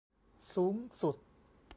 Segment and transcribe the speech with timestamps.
[0.55, 1.15] สูงสุด